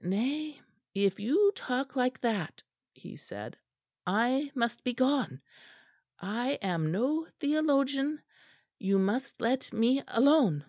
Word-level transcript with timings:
"Nay, 0.00 0.58
if 0.94 1.20
you 1.20 1.52
talk 1.54 1.94
like 1.96 2.18
that," 2.22 2.62
he 2.94 3.14
said, 3.14 3.58
"I 4.06 4.50
must 4.54 4.82
be 4.82 4.94
gone. 4.94 5.42
I 6.18 6.52
am 6.62 6.90
no 6.90 7.26
theologian. 7.40 8.22
You 8.78 8.98
must 8.98 9.38
let 9.38 9.70
me 9.74 10.02
alone." 10.08 10.64